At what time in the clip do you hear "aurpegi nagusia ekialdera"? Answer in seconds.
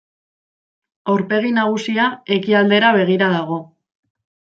1.13-2.89